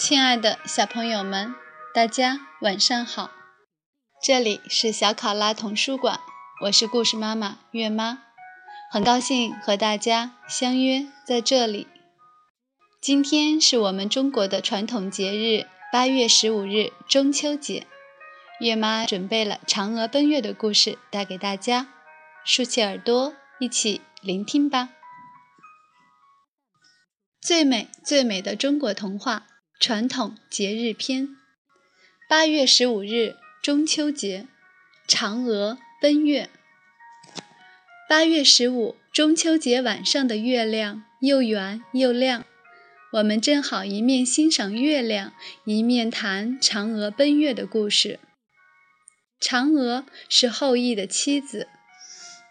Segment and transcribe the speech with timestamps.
[0.00, 1.56] 亲爱的小朋友们，
[1.92, 3.32] 大家晚上好！
[4.22, 6.20] 这里是小考拉童书馆，
[6.62, 8.22] 我是故事妈妈月妈，
[8.92, 11.88] 很高兴和大家相约在这里。
[13.02, 17.84] 今天是我们中国的传统节日八月十五日中秋节，
[18.60, 21.88] 月妈准备了嫦娥奔月的故事带给大家，
[22.44, 24.90] 竖起耳朵一起聆听吧。
[27.40, 29.46] 最美最美的中国童话
[29.80, 31.36] 传统节日篇，
[32.28, 34.48] 八月十五日中秋节，
[35.06, 36.50] 嫦娥奔月。
[38.08, 42.44] 八月十五中秋节晚上的月亮又圆又亮，
[43.12, 45.32] 我们正好一面欣赏月亮，
[45.64, 48.18] 一面谈嫦娥奔月的故事。
[49.40, 51.68] 嫦娥是后羿的妻子，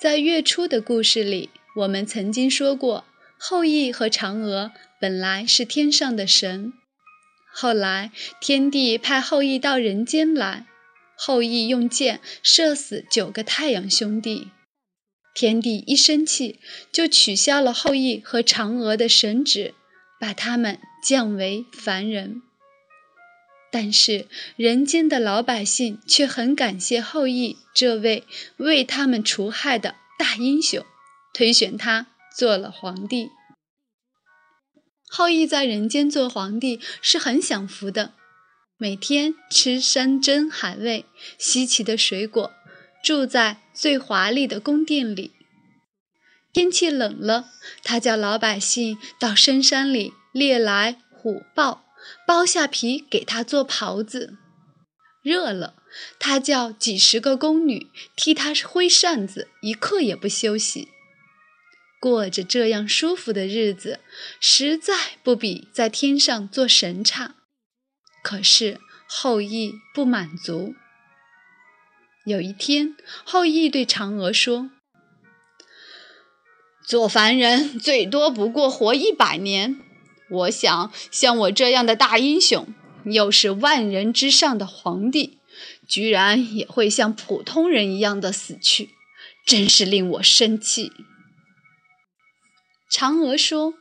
[0.00, 3.04] 在月初的故事里，我们曾经说过。
[3.36, 6.72] 后羿和嫦娥本来是天上的神，
[7.60, 10.64] 后来天帝派后羿到人间来，
[11.16, 14.52] 后羿用箭射死九个太阳兄弟，
[15.34, 16.60] 天帝一生气
[16.92, 19.74] 就取消了后羿和嫦娥的神职，
[20.20, 22.42] 把他们降为凡人。
[23.72, 28.22] 但是人间的老百姓却很感谢后羿这位
[28.58, 30.86] 为他们除害的大英雄，
[31.34, 32.06] 推选他。
[32.36, 33.30] 做了皇帝，
[35.10, 38.12] 后羿在人间做皇帝是很享福的，
[38.76, 41.06] 每天吃山珍海味、
[41.38, 42.52] 稀奇的水果，
[43.02, 45.32] 住在最华丽的宫殿里。
[46.52, 47.46] 天气冷了，
[47.82, 51.84] 他叫老百姓到深山里猎来虎豹，
[52.26, 54.34] 剥下皮给他做袍子；
[55.22, 55.74] 热了，
[56.18, 60.88] 他叫几十个宫女替他挥扇子，一刻也不休息。
[62.00, 64.00] 过着这样舒服的日子，
[64.40, 67.34] 实在不比在天上做神差。
[68.22, 68.78] 可是
[69.08, 70.74] 后羿不满足。
[72.24, 74.70] 有一天，后羿对嫦娥说
[76.86, 79.80] ：“做凡人最多不过活一百年，
[80.30, 82.68] 我想像我这样的大英雄，
[83.04, 85.38] 又是万人之上的皇帝，
[85.88, 88.90] 居然也会像普通人一样的死去，
[89.46, 90.92] 真是令我生气。”
[92.90, 93.74] 嫦娥说：“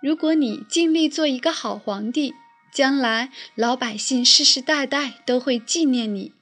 [0.00, 2.32] 如果你尽力做一个好皇帝，
[2.72, 6.32] 将来老百姓世世代代都会纪念你，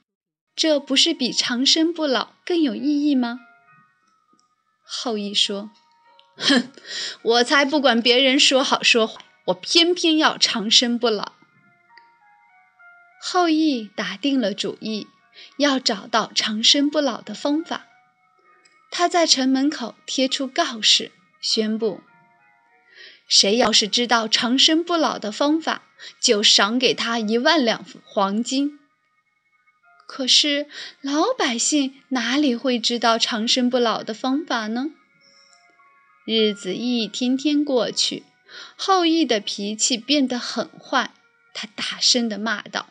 [0.55, 3.39] 这不是比长生不老更有意义吗？”
[4.85, 5.71] 后羿说
[6.37, 6.71] ：“哼，
[7.23, 11.31] 我才不管别人说好说坏，我偏偏要长生不老。”
[13.19, 15.07] 后羿打定了主意，
[15.57, 17.87] 要找到长生不老的方法。
[18.91, 21.11] 他在城门口贴出告示。
[21.41, 22.01] 宣布：
[23.27, 25.81] 谁要是知道长生不老的方法，
[26.19, 28.77] 就赏给他一万两黄金。
[30.05, 30.67] 可是
[31.01, 34.91] 老百姓哪里会知道长生不老的方法呢？
[36.25, 38.23] 日子一天天过去，
[38.75, 41.11] 后羿的脾气变得很坏，
[41.55, 42.89] 他大声地骂道：“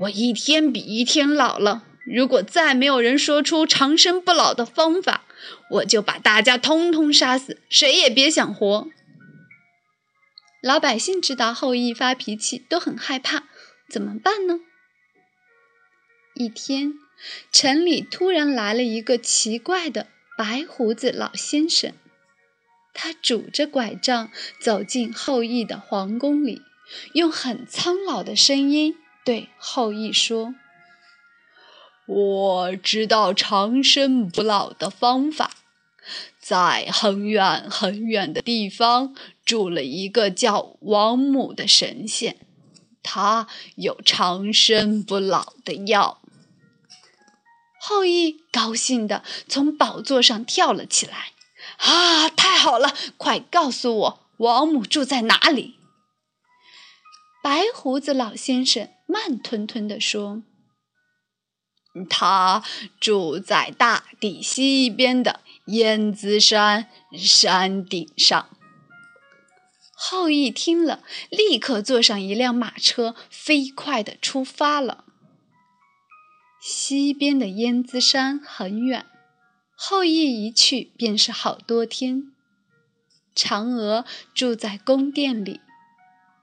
[0.00, 5.24] 我一天比一天老了。”如果再没有人说出长生不老的方法，
[5.70, 8.88] 我就把大家通通杀死，谁也别想活。
[10.62, 13.44] 老百姓知道后羿发脾气都很害怕，
[13.88, 14.60] 怎么办呢？
[16.34, 16.94] 一天，
[17.52, 21.92] 城里突然来了一个奇怪的白胡子老先生，
[22.92, 24.30] 他拄着拐杖
[24.60, 26.62] 走进后羿的皇宫里，
[27.12, 30.54] 用很苍老的声音对后羿说。
[32.06, 35.50] 我知道长生不老的方法，
[36.38, 42.36] 在很远很远的地方住了一个叫王母的神仙，
[43.02, 46.20] 他有长生不老的药。
[47.80, 51.32] 后羿高兴地从宝座上跳了起来，
[51.78, 52.94] 啊，太好了！
[53.16, 55.74] 快告诉我，王母住在哪里？
[57.42, 60.42] 白胡子老先生慢吞吞地说。
[62.04, 62.62] 他
[63.00, 68.50] 住在大地西边的燕子山山顶上。
[69.94, 75.04] 后羿听了，立刻坐上一辆马车，飞快地出发了。
[76.60, 79.06] 西边的燕子山很远，
[79.74, 82.32] 后羿一去便是好多天。
[83.34, 84.04] 嫦娥
[84.34, 85.60] 住在宫殿里。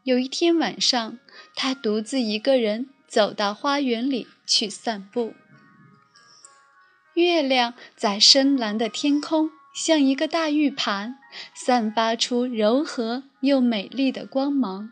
[0.04, 1.20] 有一天晚上，
[1.56, 5.34] 她独自一个人走到花园里去散步。
[7.14, 11.20] 月亮在深蓝的天空，像一个大玉盘，
[11.54, 14.92] 散发出柔和又美丽的光芒。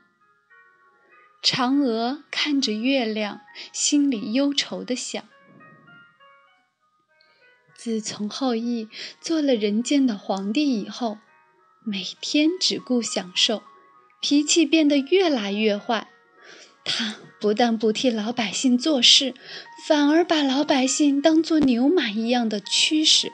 [1.44, 3.42] 嫦娥看着月亮，
[3.74, 5.24] 心里忧愁地想：
[7.76, 8.88] 自从后羿
[9.20, 11.18] 做了人间的皇帝以后，
[11.84, 13.64] 每天只顾享受，
[14.22, 16.08] 脾气变得越来越坏。
[16.84, 19.34] 他不但不替老百姓做事，
[19.88, 23.32] 反而把老百姓当做牛马一样的驱使。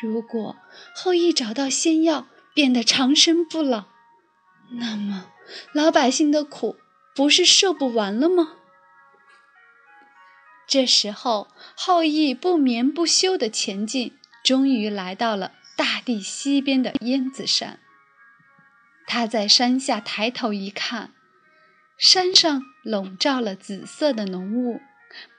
[0.00, 0.56] 如果
[0.94, 3.86] 后羿找到仙药，变得长生不老，
[4.72, 5.32] 那么
[5.72, 6.76] 老百姓的苦
[7.14, 8.52] 不是受不完了吗？
[10.68, 17.80] 这时候，后羿不眠不休的前进，终于来到了大地西边的燕子山。
[19.06, 21.12] 他在山下抬头一看，
[21.96, 24.80] 山上笼罩了紫色的浓雾，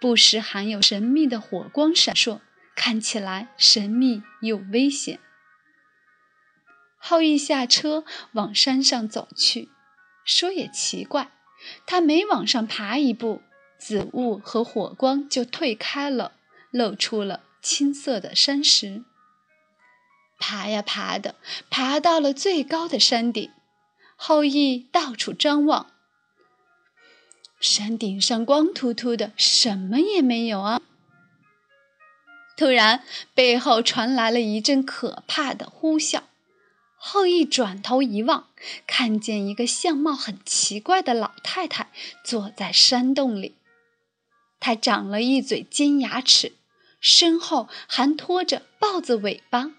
[0.01, 2.39] 不时还有神秘的火光闪烁，
[2.75, 5.19] 看起来神秘又危险。
[6.97, 9.69] 后羿下车往山上走去，
[10.25, 11.31] 说也奇怪，
[11.85, 13.43] 他每往上爬一步，
[13.77, 16.33] 紫雾和火光就退开了，
[16.71, 19.03] 露出了青色的山石。
[20.39, 21.35] 爬呀爬的，
[21.69, 23.51] 爬到了最高的山顶，
[24.15, 25.91] 后羿到处张望，
[27.59, 30.81] 山顶上光秃秃的，什么也没有啊！
[32.55, 36.21] 突然，背后传来了一阵可怕的呼啸。
[36.95, 38.47] 后羿转头一望，
[38.87, 41.91] 看见一个相貌很奇怪的老太太
[42.23, 43.55] 坐在山洞里。
[44.59, 46.53] 她长了一嘴尖牙齿，
[46.99, 49.71] 身后还拖着豹子尾巴。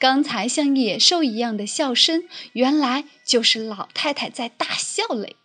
[0.00, 5.36] 刚才像野兽一样的笑声，原来就是老太太在大笑嘞。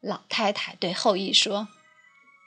[0.00, 1.68] 老太太对后羿说：“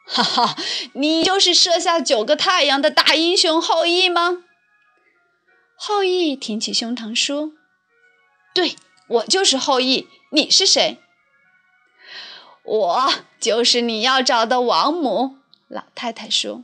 [0.06, 0.58] 哈哈，
[0.94, 4.44] 你就是射下九个太阳的大英雄后羿吗？”
[5.78, 7.52] 后羿挺起胸膛说
[8.56, 8.76] ：“对，
[9.08, 10.08] 我就是后羿。
[10.32, 10.98] 你是谁
[12.64, 15.38] ？”“我就是你要找的王母。”
[15.70, 16.64] 老太太说。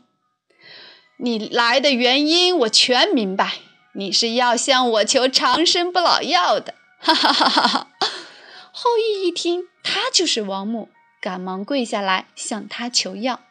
[1.21, 3.59] “你来的原因我全明白，
[3.94, 7.88] 你是要向我求长生不老药的。”哈哈哈哈哈！
[8.71, 10.89] 后羿一听，他就是王母，
[11.21, 13.41] 赶忙跪下来向他求药。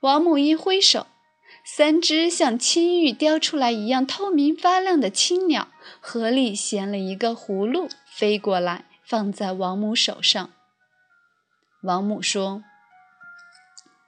[0.00, 1.06] 王母一挥手。
[1.64, 5.68] 三只像青玉雕出来一样透明发亮的青鸟，
[6.00, 10.50] 合力衔了一个葫芦飞过来，放在王母手上。
[11.82, 12.62] 王母说：“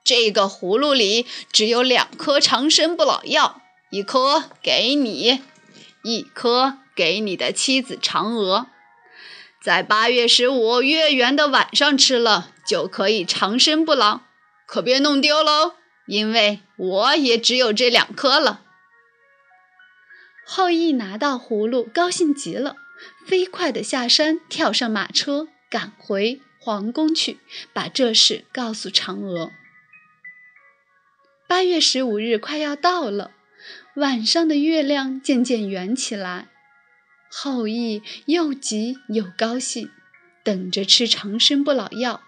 [0.02, 3.60] 这个葫芦里只有两颗长生不老药，
[3.90, 5.42] 一颗给你，
[6.02, 8.68] 一颗给你的妻子嫦娥。
[9.62, 14.22] 在八月十五月圆的晚上吃了，就可以长生不老，
[14.66, 15.74] 可别弄丢喽。”
[16.06, 18.62] 因为我也只有这两颗了。
[20.44, 22.76] 后羿拿到葫芦，高兴极了，
[23.24, 27.38] 飞快地下山，跳上马车，赶回皇宫去，
[27.72, 29.52] 把这事告诉嫦娥。
[31.46, 33.30] 八月十五日快要到了，
[33.94, 36.48] 晚上的月亮渐渐圆起来，
[37.34, 39.90] 后羿又急又高兴，
[40.44, 42.22] 等着吃长生不老药。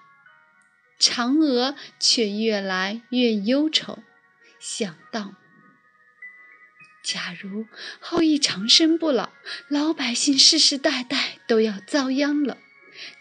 [0.98, 3.98] 嫦娥却越来越忧愁，
[4.58, 5.34] 想到：
[7.04, 7.66] 假如
[8.00, 9.28] 后羿长生不老，
[9.68, 12.56] 老百姓世世代代都要遭殃了，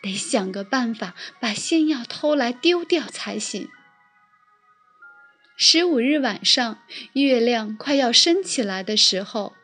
[0.01, 3.67] 得想个办法把仙药偷来丢掉才行。
[5.57, 9.57] 十五日晚上，月亮快要升起来的时候。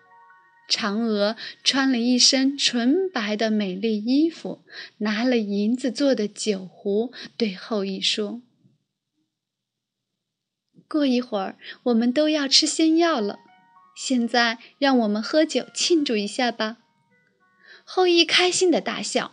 [0.69, 4.63] 嫦娥穿了一身纯白的美丽衣服，
[4.99, 8.43] 拿了银子做的酒壶，对后羿说
[10.87, 13.39] ：“过一会儿我们都要吃仙药了，
[13.97, 16.77] 现在让我们喝酒庆祝一下吧。”
[17.83, 19.31] 后羿开心的大笑：“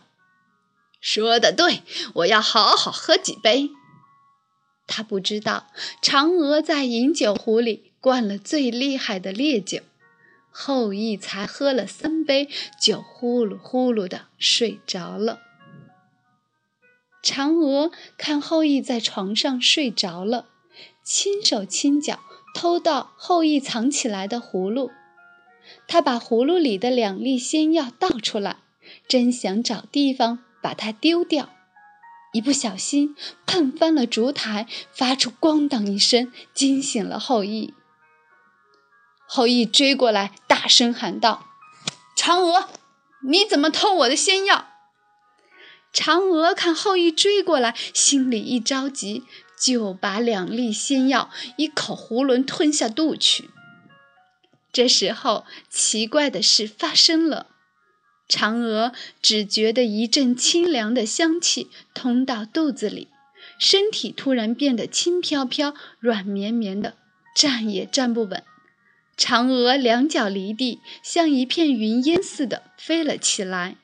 [0.99, 1.83] 说的对，
[2.15, 3.69] 我要好好喝几杯。”
[4.87, 5.67] 他不知道，
[6.01, 9.81] 嫦娥在饮酒壶里灌了最厉害的烈酒。
[10.59, 12.49] 后羿才喝了三杯，
[12.81, 15.39] 就呼噜呼噜的睡着了。
[17.23, 20.47] 嫦娥看后羿在床上睡着了，
[21.03, 22.21] 轻手轻脚
[22.55, 24.89] 偷到后羿藏起来的葫芦，
[25.87, 28.57] 她把葫芦里的两粒仙药倒出来，
[29.07, 31.51] 真想找地方把它丢掉，
[32.33, 37.75] 一不小心碰翻了烛台，发出咣当一声，惊醒了后羿。
[39.27, 41.47] 后羿追过来，大声喊道
[42.17, 42.69] ：“嫦娥，
[43.23, 44.67] 你怎么偷我的仙药？”
[45.93, 49.23] 嫦娥看后羿追过来，心里一着急，
[49.59, 53.49] 就把两粒仙药一口囫囵吞下肚去。
[54.71, 57.47] 这时候，奇怪的事发生了：
[58.29, 63.09] 嫦娥只觉得一阵清凉的香气通到肚子里，
[63.59, 66.95] 身体突然变得轻飘飘、软绵绵的，
[67.35, 68.43] 站也站不稳。
[69.17, 73.77] 嫦娥两脚离地，像一片云烟似的飞了起来。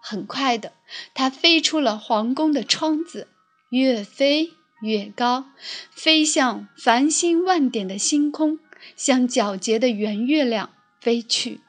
[0.00, 0.72] 很快的，
[1.14, 3.26] 它飞出了皇宫的窗子，
[3.70, 4.50] 越飞
[4.82, 5.46] 越高，
[5.90, 8.60] 飞向繁星万点的星空，
[8.96, 11.60] 向皎洁的圆月亮飞去。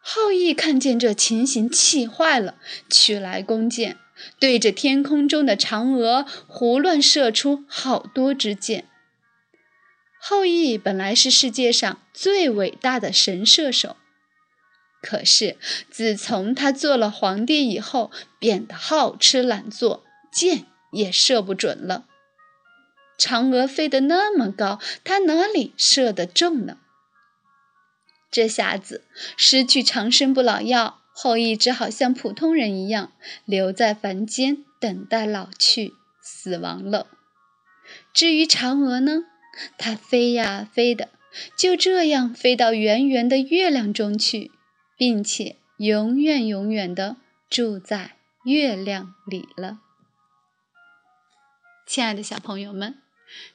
[0.00, 2.54] 后羿看见这情形，气坏了，
[2.88, 3.98] 取来弓箭，
[4.38, 8.88] 对着天空中的嫦娥胡乱射出好多支箭。
[10.28, 13.94] 后羿本来是世界上最伟大的神射手。
[15.00, 15.56] 可是，
[15.88, 22.06] 自从他做了皇帝以后，变得好吃懒做，箭也射不准了。
[23.16, 26.78] 嫦娥飞得那么高，他哪里射得中呢？
[28.28, 29.04] 这下子
[29.36, 33.12] 失去长生不老药，后羿只好像普通人一样，
[33.44, 37.06] 留在凡间等待老去、死亡了。
[38.12, 39.22] 至于嫦娥呢，
[39.78, 41.10] 它飞呀飞的，
[41.56, 44.50] 就这样飞到圆圆的月亮中去。
[44.96, 47.16] 并且永远永远的
[47.50, 49.80] 住在月亮里了。
[51.86, 53.02] 亲爱的小朋友们，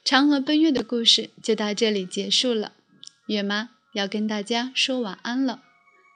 [0.04, 2.74] 嫦娥奔月的故事就到这里结束了。
[3.26, 5.62] 月妈要跟大家说晚安了，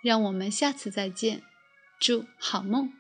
[0.03, 1.43] 让我们下次再见，
[1.99, 2.93] 祝好梦。